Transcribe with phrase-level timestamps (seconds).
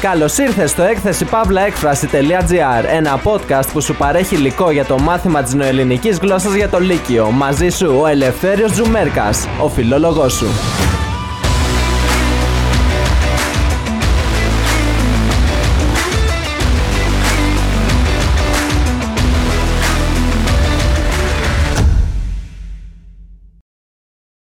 [0.00, 5.54] Καλώς ήρθες στο έκθεση παύλαέκφραση.gr, ένα podcast που σου παρέχει υλικό για το μάθημα της
[5.54, 7.30] νοελληνικής γλώσσας για το Λύκειο.
[7.30, 10.46] Μαζί σου ο Ελευθέριος Τζουμέρκας, ο φιλόλογός σου.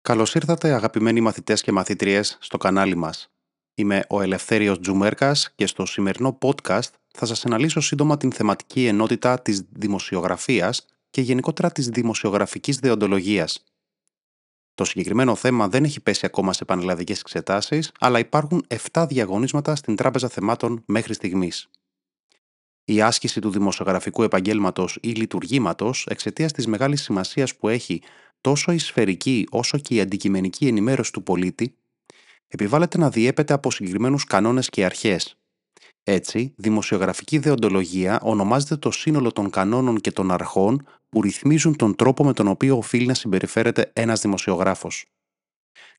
[0.01, 3.34] Καλώς ήρθατε αγαπημένοι μαθητές και μαθήτριες στο κανάλι μας.
[3.77, 9.41] Είμαι ο Ελευθέριος Τζουμέρκας και στο σημερινό podcast θα σας αναλύσω σύντομα την θεματική ενότητα
[9.41, 13.63] της δημοσιογραφίας και γενικότερα της δημοσιογραφικής δεοντολογίας.
[14.73, 19.95] Το συγκεκριμένο θέμα δεν έχει πέσει ακόμα σε πανελλαδικές εξετάσεις, αλλά υπάρχουν 7 διαγωνίσματα στην
[19.95, 21.69] Τράπεζα Θεμάτων μέχρι στιγμής.
[22.85, 28.01] Η άσκηση του δημοσιογραφικού επαγγέλματος ή λειτουργήματος εξαιτίας της μεγάλης σημασίας που έχει
[28.41, 31.75] τόσο η σφαιρική όσο και η αντικειμενική ενημέρωση του πολίτη,
[32.47, 35.37] επιβάλλεται να διέπεται από συγκεκριμένους κανόνες και αρχές.
[36.03, 42.23] Έτσι, δημοσιογραφική δεοντολογία ονομάζεται το σύνολο των κανόνων και των αρχών που ρυθμίζουν τον τρόπο
[42.23, 45.05] με τον οποίο οφείλει να συμπεριφέρεται ένας δημοσιογράφος.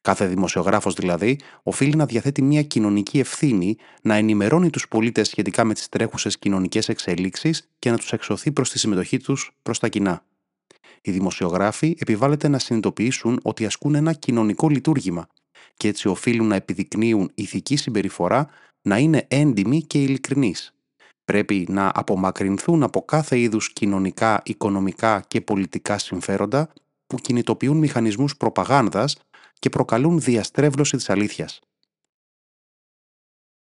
[0.00, 5.74] Κάθε δημοσιογράφος δηλαδή οφείλει να διαθέτει μια κοινωνική ευθύνη να ενημερώνει τους πολίτες σχετικά με
[5.74, 10.24] τις τρέχουσες κοινωνικές εξελίξεις και να τους εξωθεί προς τη συμμετοχή τους προς τα κοινά.
[11.02, 15.28] Οι δημοσιογράφοι επιβάλλεται να συνειδητοποιήσουν ότι ασκούν ένα κοινωνικό λειτουργήμα
[15.76, 18.48] και έτσι οφείλουν να επιδεικνύουν ηθική συμπεριφορά,
[18.82, 20.74] να είναι έντιμοι και ειλικρινείς.
[21.24, 26.72] Πρέπει να απομακρυνθούν από κάθε είδους κοινωνικά, οικονομικά και πολιτικά συμφέροντα
[27.06, 29.16] που κινητοποιούν μηχανισμούς προπαγάνδας
[29.58, 31.60] και προκαλούν διαστρέβλωση της αλήθειας.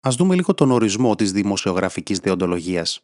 [0.01, 3.01] Ας δούμε λίγο τον ορισμό της δημοσιογραφικής δεοντολογίας.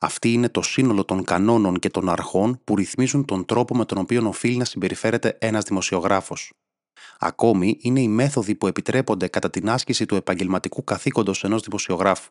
[0.00, 3.98] Αυτή είναι το σύνολο των κανόνων και των αρχών που ρυθμίζουν τον τρόπο με τον
[3.98, 6.52] οποίο οφείλει να συμπεριφέρεται ένας δημοσιογράφος.
[7.18, 12.30] Ακόμη, είναι οι μέθοδοι που επιτρέπονται κατά την άσκηση του επαγγελματικού καθήκοντος ενός δημοσιογράφου.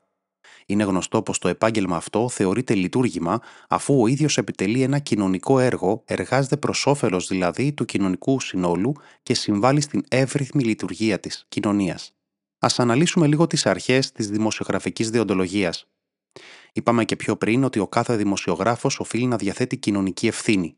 [0.66, 6.03] Είναι γνωστό πως το επάγγελμα αυτό θεωρείται λειτουργήμα αφού ο ίδιος επιτελεί ένα κοινωνικό έργο,
[6.05, 12.13] εργάζεται προς όφελος δηλαδή του κοινωνικού συνόλου και συμβάλλει στην εύρυθμη λειτουργία της κοινωνίας.
[12.59, 15.88] Α αναλύσουμε λίγο τις αρχές της δημοσιογραφικής διοντολογίας.
[16.73, 20.75] Είπαμε και πιο πριν ότι ο κάθε δημοσιογράφος οφείλει να διαθέτει κοινωνική ευθύνη.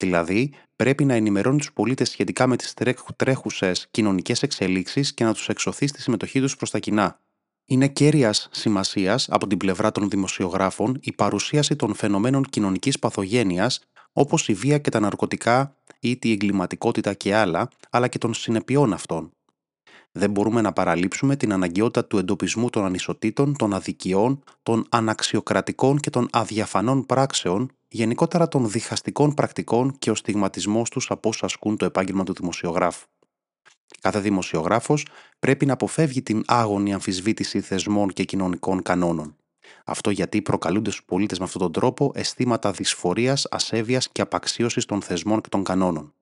[0.00, 2.74] Δηλαδή, πρέπει να ενημερώνει τους πολίτες σχετικά με τις
[3.16, 7.20] τρέχουσες κοινωνικές εξελίξεις και να τους εξωθεί στη συμμετοχή τους προς τα κοινά.
[7.64, 13.80] Είναι κέρια σημασίας από την πλευρά των δημοσιογράφων η παρουσίαση των φαινομένων κοινωνικής παθογένειας
[14.12, 18.92] όπως η βία και τα ναρκωτικά ή τη εγκληματικότητα και άλλα, αλλά και των συνεπειών
[18.92, 19.32] αυτών
[20.12, 26.10] δεν μπορούμε να παραλείψουμε την αναγκαιότητα του εντοπισμού των ανισοτήτων, των αδικιών, των αναξιοκρατικών και
[26.10, 31.84] των αδιαφανών πράξεων, γενικότερα των διχαστικών πρακτικών και ο στιγματισμός τους από όσου ασκούν το
[31.84, 33.06] επάγγελμα του δημοσιογράφου.
[34.00, 35.06] Κάθε δημοσιογράφος
[35.38, 39.36] πρέπει να αποφεύγει την άγωνη αμφισβήτηση θεσμών και κοινωνικών κανόνων.
[39.84, 45.02] Αυτό γιατί προκαλούνται στους πολίτες με αυτόν τον τρόπο αισθήματα δυσφορίας, ασέβειας και απαξίωσης των
[45.02, 46.14] θεσμών και των κανόνων.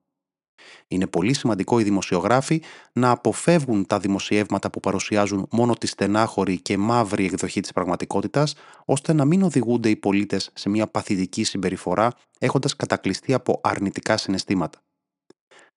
[0.87, 2.61] Είναι πολύ σημαντικό οι δημοσιογράφοι
[2.93, 8.55] να αποφεύγουν τα δημοσιεύματα που παρουσιάζουν μόνο τη στενάχωρη και μαύρη εκδοχή της πραγματικότητας,
[8.85, 14.79] ώστε να μην οδηγούνται οι πολίτες σε μια παθητική συμπεριφορά έχοντας κατακλειστεί από αρνητικά συναισθήματα.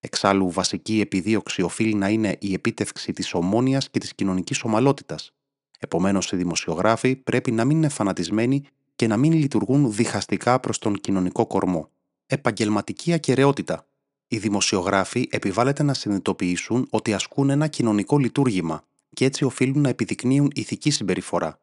[0.00, 5.32] Εξάλλου, βασική επιδίωξη οφείλει να είναι η επίτευξη της ομόνοια και της κοινωνικής ομαλότητας.
[5.78, 8.64] Επομένως, οι δημοσιογράφοι πρέπει να μην είναι φανατισμένοι
[8.97, 11.88] και να μην λειτουργούν διχαστικά προς τον κοινωνικό κορμό.
[12.26, 13.87] Επαγγελματική ακαιρεότητα
[14.32, 18.84] οι δημοσιογράφοι επιβάλλεται να συνειδητοποιήσουν ότι ασκούν ένα κοινωνικό λειτουργήμα
[19.15, 21.60] και έτσι οφείλουν να επιδεικνύουν ηθική συμπεριφορά.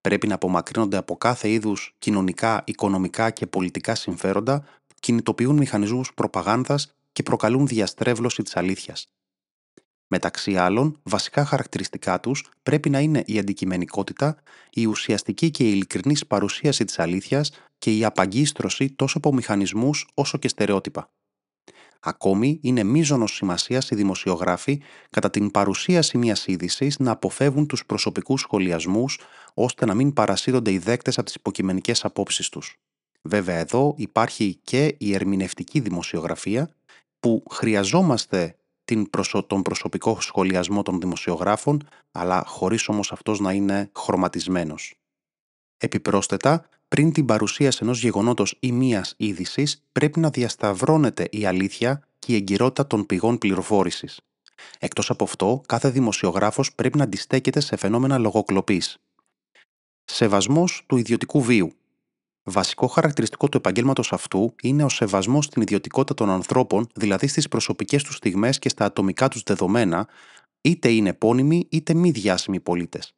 [0.00, 6.94] Πρέπει να απομακρύνονται από κάθε είδους κοινωνικά, οικονομικά και πολιτικά συμφέροντα που κινητοποιούν μηχανισμούς προπαγάνδας
[7.12, 9.08] και προκαλούν διαστρέβλωση της αλήθειας.
[10.06, 16.26] Μεταξύ άλλων, βασικά χαρακτηριστικά τους πρέπει να είναι η αντικειμενικότητα, η ουσιαστική και η ειλικρινής
[16.26, 21.10] παρουσίαση της αλήθειας και η απαγκίστρωση τόσο από μηχανισμούς όσο και στερεότυπα.
[22.00, 28.40] Ακόμη, είναι μείζονο σημασίας οι δημοσιογράφοι κατά την παρουσίαση μιας είδησης να αποφεύγουν τους προσωπικούς
[28.40, 29.18] σχολιασμούς
[29.54, 32.76] ώστε να μην παρασύρονται οι δέκτες από τις υποκειμενικές απόψεις τους.
[33.22, 36.70] Βέβαια, εδώ υπάρχει και η ερμηνευτική δημοσιογραφία
[37.20, 39.10] που χρειαζόμαστε την
[39.46, 44.94] τον προσωπικό σχολιασμό των δημοσιογράφων, αλλά χωρίς όμως αυτός να είναι χρωματισμένος.
[45.76, 52.32] Επιπρόσθετα, πριν την παρουσίαση ενός γεγονότος ή μίας είδησης, πρέπει να διασταυρώνεται η αλήθεια και
[52.32, 54.20] η εγκυρότητα των πηγών πληροφόρησης.
[54.78, 58.98] Εκτός από αυτό, κάθε δημοσιογράφος πρέπει να αντιστέκεται σε φαινόμενα λογοκλοπής.
[60.04, 61.72] Σεβασμός του ιδιωτικού βίου.
[62.42, 68.02] Βασικό χαρακτηριστικό του επαγγέλματος αυτού είναι ο σεβασμός στην ιδιωτικότητα των ανθρώπων, δηλαδή στις προσωπικές
[68.02, 70.08] τους στιγμές και στα ατομικά τους δεδομένα,
[70.60, 73.17] είτε είναι επώνυμοι είτε μη διάσημοι πολίτες.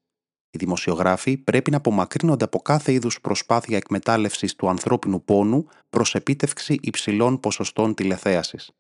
[0.51, 6.79] Οι δημοσιογράφοι πρέπει να απομακρύνονται από κάθε είδους προσπάθεια εκμετάλλευσης του ανθρώπινου πόνου προς επίτευξη
[6.83, 8.71] υψηλών ποσοστών τηλεθέασης.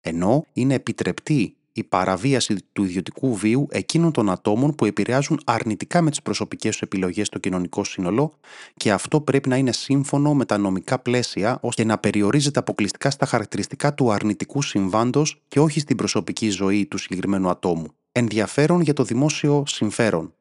[0.00, 6.10] Ενώ είναι επιτρεπτή η παραβίαση του ιδιωτικού βίου εκείνων των ατόμων που επηρεάζουν αρνητικά με
[6.10, 8.32] τις προσωπικές τους επιλογές στο κοινωνικό σύνολο
[8.74, 13.26] και αυτό πρέπει να είναι σύμφωνο με τα νομικά πλαίσια ώστε να περιορίζεται αποκλειστικά στα
[13.26, 17.86] χαρακτηριστικά του αρνητικού συμβάντος και όχι στην προσωπική ζωή του συγκεκριμένου ατόμου.
[18.12, 20.34] Ενδιαφέρον για το δημόσιο συμφέρον.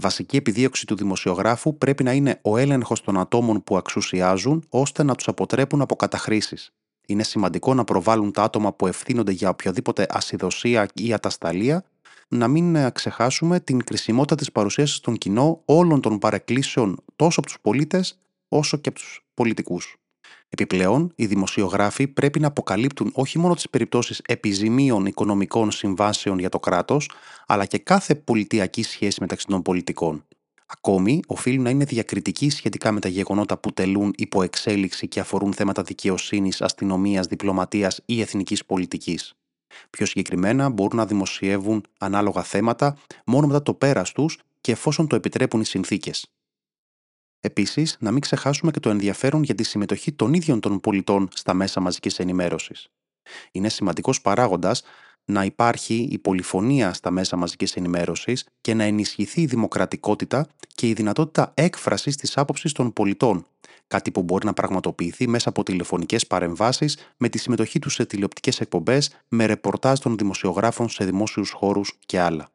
[0.00, 5.14] Βασική επιδίωξη του δημοσιογράφου πρέπει να είναι ο έλεγχος των ατόμων που αξουσιάζουν ώστε να
[5.14, 6.72] τους αποτρέπουν από καταχρήσεις.
[7.06, 11.84] Είναι σημαντικό να προβάλλουν τα άτομα που ευθύνονται για οποιαδήποτε ασυδοσία ή ατασταλία,
[12.28, 17.48] να μην ε, ξεχάσουμε την κρισιμότητα της παρουσίασης στον κοινό όλων των παρεκκλήσεων τόσο από
[17.48, 18.18] τους πολίτες
[18.48, 19.96] όσο και από τους πολιτικούς.
[20.48, 26.60] Επιπλέον, οι δημοσιογράφοι πρέπει να αποκαλύπτουν όχι μόνο τις περιπτώσεις επιζημίων οικονομικών συμβάσεων για το
[26.60, 27.10] κράτος,
[27.46, 30.24] αλλά και κάθε πολιτιακή σχέση μεταξύ των πολιτικών.
[30.66, 35.52] Ακόμη, οφείλουν να είναι διακριτικοί σχετικά με τα γεγονότα που τελούν υπό εξέλιξη και αφορούν
[35.52, 39.34] θέματα δικαιοσύνης, αστυνομίας, διπλωματίας ή εθνικής πολιτικής.
[39.90, 42.96] Πιο συγκεκριμένα, μπορούν να δημοσιεύουν ανάλογα θέματα
[43.26, 46.32] μόνο μετά το πέρας τους και εφόσον το επιτρέπουν οι συνθήκες.
[47.40, 51.54] Επίσης, να μην ξεχάσουμε και το ενδιαφέρον για τη συμμετοχή των ίδιων των πολιτών στα
[51.54, 52.88] μέσα μαζικής ενημέρωσης.
[53.52, 54.82] Είναι σημαντικός παράγοντας
[55.24, 60.92] να υπάρχει η πολυφωνία στα μέσα μαζικής ενημέρωσης και να ενισχυθεί η δημοκρατικότητα και η
[60.92, 63.46] δυνατότητα έκφρασης της άποψης των πολιτών,
[63.86, 68.60] κάτι που μπορεί να πραγματοποιηθεί μέσα από τηλεφωνικές παρεμβάσεις με τη συμμετοχή τους σε τηλεοπτικές
[68.60, 72.48] εκπομπές, με ρεπορτάζ των δημοσιογράφων σε δημόσιους χώρους και άλλα.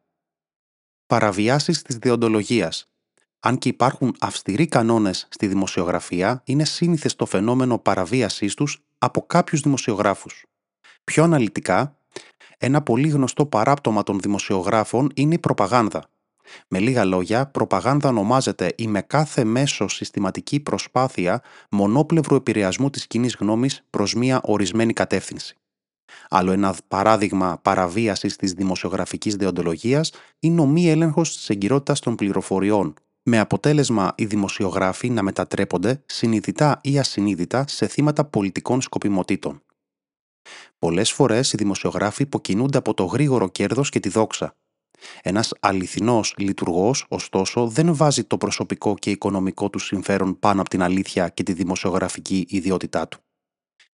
[1.06, 2.88] Παραβιάσεις της διοντολογίας
[3.46, 9.60] αν και υπάρχουν αυστηροί κανόνες στη δημοσιογραφία, είναι σύνηθες το φαινόμενο παραβίασής τους από κάποιους
[9.60, 10.44] δημοσιογράφους.
[11.04, 11.96] Πιο αναλυτικά,
[12.58, 16.08] ένα πολύ γνωστό παράπτωμα των δημοσιογράφων είναι η προπαγάνδα.
[16.68, 23.30] Με λίγα λόγια, προπαγάνδα ονομάζεται η με κάθε μέσο συστηματική προσπάθεια μονόπλευρου επηρεασμού της κοινή
[23.38, 25.56] γνώμης προς μία ορισμένη κατεύθυνση.
[26.28, 32.94] Άλλο ένα παράδειγμα παραβίασης της δημοσιογραφικής δεοντολογίας είναι ο μη έλεγχος της εγκυρότητας των πληροφοριών,
[33.26, 39.62] με αποτέλεσμα οι δημοσιογράφοι να μετατρέπονται συνειδητά ή ασυνείδητα σε θύματα πολιτικών σκοπιμοτήτων.
[40.78, 44.56] Πολλές φορές οι δημοσιογράφοι υποκινούνται από το γρήγορο κέρδος και τη δόξα.
[45.22, 50.82] Ένας αληθινός λειτουργός, ωστόσο, δεν βάζει το προσωπικό και οικονομικό του συμφέρον πάνω από την
[50.82, 53.23] αλήθεια και τη δημοσιογραφική ιδιότητά του.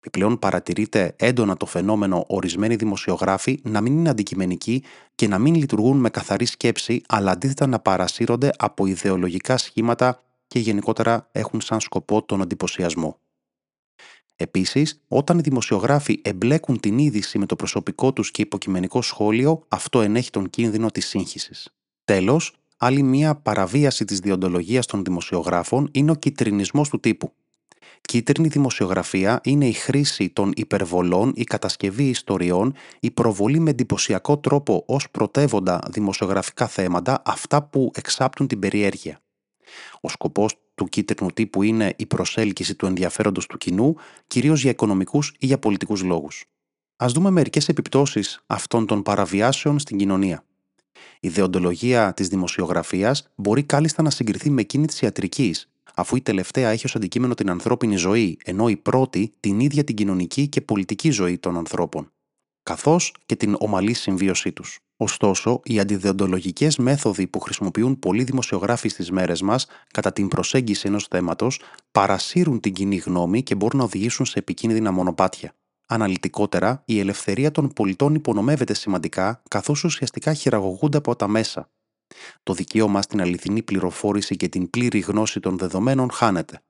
[0.01, 4.83] Επιπλέον, παρατηρείται έντονα το φαινόμενο ορισμένοι δημοσιογράφοι να μην είναι αντικειμενικοί
[5.15, 10.59] και να μην λειτουργούν με καθαρή σκέψη, αλλά αντίθετα να παρασύρονται από ιδεολογικά σχήματα και
[10.59, 13.19] γενικότερα έχουν σαν σκοπό τον εντυπωσιασμό.
[14.35, 20.01] Επίσης, όταν οι δημοσιογράφοι εμπλέκουν την είδηση με το προσωπικό τους και υποκειμενικό σχόλιο, αυτό
[20.01, 21.69] ενέχει τον κίνδυνο της σύγχυσης.
[22.03, 27.33] Τέλος, άλλη μία παραβίαση της διοντολογίας των δημοσιογράφων είναι ο κυτρινισμός του τύπου.
[28.01, 34.83] Κίτρινη δημοσιογραφία είναι η χρήση των υπερβολών, η κατασκευή ιστοριών, η προβολή με εντυπωσιακό τρόπο
[34.87, 39.21] ως πρωτεύοντα δημοσιογραφικά θέματα, αυτά που εξάπτουν την περιέργεια.
[40.01, 43.95] Ο σκοπός του κίτρινου τύπου είναι η προσέλκυση του ενδιαφέροντος του κοινού,
[44.27, 46.45] κυρίως για οικονομικούς ή για πολιτικούς λόγους.
[46.95, 50.43] Ας δούμε μερικές επιπτώσεις αυτών των παραβιάσεων στην κοινωνία.
[51.19, 55.68] Η δεοντολογία της δημοσιογραφίας μπορεί κάλλιστα να συγκριθεί με εκείνη της ιατρικής,
[55.99, 59.95] αφού η τελευταία έχει ως αντικείμενο την ανθρώπινη ζωή, ενώ η πρώτη την ίδια την
[59.95, 62.11] κοινωνική και πολιτική ζωή των ανθρώπων,
[62.63, 64.79] καθώς και την ομαλή συμβίωσή τους.
[64.97, 71.07] Ωστόσο, οι αντιδεοντολογικέ μέθοδοι που χρησιμοποιούν πολλοί δημοσιογράφοι στις μέρες μας κατά την προσέγγιση ενός
[71.07, 75.53] θέματος παρασύρουν την κοινή γνώμη και μπορούν να οδηγήσουν σε επικίνδυνα μονοπάτια.
[75.87, 81.69] Αναλυτικότερα, η ελευθερία των πολιτών υπονομεύεται σημαντικά, καθώς ουσιαστικά χειραγωγούνται από τα μέσα.
[82.43, 86.61] Το δικαίωμα στην αληθινή πληροφόρηση και την πλήρη γνώση των δεδομένων χάνεται.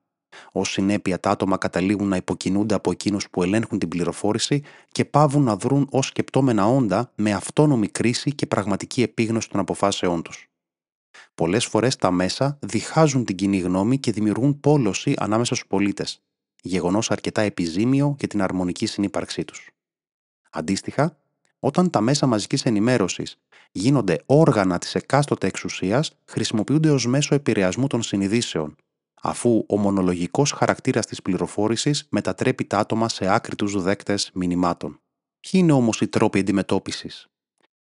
[0.51, 5.43] Ω συνέπεια, τα άτομα καταλήγουν να υποκινούνται από εκείνους που ελέγχουν την πληροφόρηση και πάβουν
[5.43, 10.47] να δρουν ως σκεπτόμενα όντα με αυτόνομη κρίση και πραγματική επίγνωση των αποφάσεών τους.
[11.35, 16.21] Πολλές φορές τα μέσα διχάζουν την κοινή γνώμη και δημιουργούν πόλωση ανάμεσα στους πολίτες,
[16.61, 19.69] γεγονός αρκετά επιζήμιο για την αρμονική συνύπαρξή τους.
[20.51, 21.17] Αντίστοιχα,
[21.59, 23.37] όταν τα μέσα μαζικής ενημέρωσης
[23.71, 28.75] γίνονται όργανα της εκάστοτε εξουσίας, χρησιμοποιούνται ως μέσο επηρεασμού των συνειδήσεων,
[29.21, 34.99] αφού ο μονολογικός χαρακτήρας της πληροφόρησης μετατρέπει τα άτομα σε άκρητους δέκτες μηνυμάτων.
[35.39, 37.29] Ποιοι είναι όμως οι τρόποι αντιμετώπισης;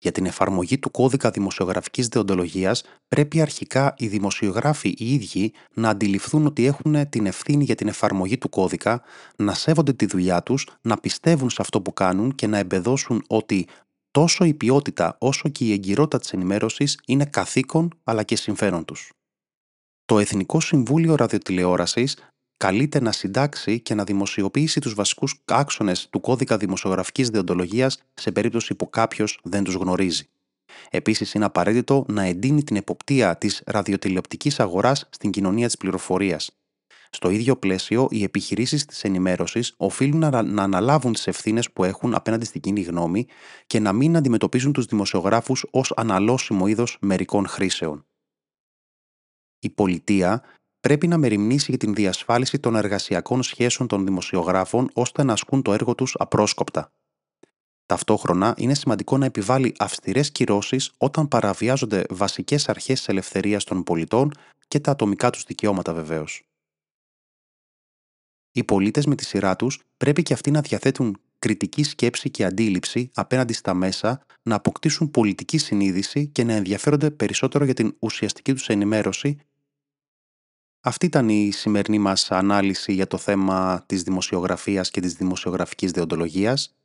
[0.02, 6.46] Για την εφαρμογή του κώδικα δημοσιογραφικής δεοντολογίας πρέπει αρχικά οι δημοσιογράφοι οι ίδιοι να αντιληφθούν
[6.46, 9.02] ότι έχουν την ευθύνη για την εφαρμογή του κώδικα,
[9.36, 13.68] να σέβονται τη δουλειά τους, να πιστεύουν σε αυτό που κάνουν και να εμπεδώσουν ότι
[14.12, 19.12] τόσο η ποιότητα όσο και η εγκυρότητα της ενημέρωσης είναι καθήκον αλλά και συμφέρον τους.
[20.06, 22.18] Το Εθνικό Συμβούλιο Ραδιοτηλεόρασης
[22.60, 28.76] καλείται να συντάξει και να δημοσιοποιήσει τους βασικούς άξονες του κώδικα δημοσιογραφικής διοντολογίας σε περίπτωση
[28.76, 30.30] που κάποιος δεν τους γνωρίζει.
[30.90, 36.52] Επίσης, είναι απαραίτητο να εντείνει την εποπτεία της ραδιοτηλεοπτικής αγοράς στην κοινωνία της πληροφορίας.
[37.10, 42.16] Στο ίδιο πλαίσιο, οι επιχειρήσεις της ενημέρωσης οφείλουν να, να αναλάβουν τις ευθύνες που έχουν
[42.16, 43.28] απέναντι στην κοινή γνώμη
[43.68, 48.06] και να μην αντιμετωπίζουν τους δημοσιογράφους ως αναλώσιμο είδος μερικών χρήσεων.
[49.60, 50.44] Η πολιτεία
[50.80, 55.74] πρέπει να μεριμνήσει για την διασφάλιση των εργασιακών σχέσεων των δημοσιογράφων ώστε να ασκούν το
[55.74, 56.92] έργο τους απρόσκοπτα.
[57.86, 64.32] Ταυτόχρονα, είναι σημαντικό να επιβάλλει αυστηρές κυρώσεις όταν παραβιάζονται βασικές αρχές της ελευθερίας των πολιτών
[64.68, 66.44] και τα ατομικά τους δικαιώματα βεβαίως.
[68.52, 73.10] Οι πολίτες με τη σειρά τους πρέπει και αυτοί να διαθέτουν κριτική σκέψη και αντίληψη
[73.14, 78.70] απέναντι στα μέσα, να αποκτήσουν πολιτική συνείδηση και να ενδιαφέρονται περισσότερο για την ουσιαστική τους
[78.70, 79.38] ενημέρωση.
[80.90, 86.76] Αυτή ήταν η σημερινή μας ανάλυση για το θέμα της δημοσιογραφίας και της δημοσιογραφικής δεοντολογίας.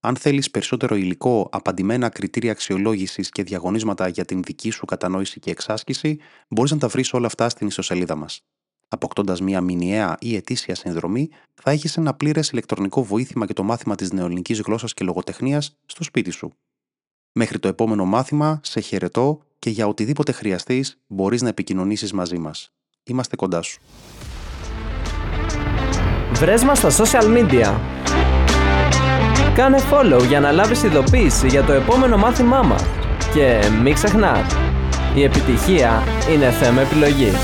[0.00, 5.50] Αν θέλεις περισσότερο υλικό, απαντημένα κριτήρια αξιολόγησης και διαγωνίσματα για την δική σου κατανόηση και
[5.50, 8.44] εξάσκηση, μπορείς να τα βρεις όλα αυτά στην ιστοσελίδα μας.
[8.88, 13.94] Αποκτώντας μια μηνιαία ή ετήσια συνδρομή, θα έχεις ένα πλήρες ηλεκτρονικό βοήθημα για το μάθημα
[13.94, 16.52] της νεοελληνικής γλώσσας και λογοτεχνίας στο σπίτι σου.
[17.32, 22.72] Μέχρι το επόμενο μάθημα, σε χαιρετώ και για οτιδήποτε χρειαστείς μπορείς να επικοινωνήσεις μαζί μας.
[23.10, 23.80] Είμαστε κοντά σου.
[26.32, 27.74] Βρες μας στα social media.
[29.54, 32.84] Κάνε follow για να λάβεις ειδοποίηση για το επόμενο μάθημά μας.
[33.34, 34.56] Και μην ξεχνάς,
[35.14, 36.02] η επιτυχία
[36.32, 37.34] είναι θέμα επιλογής.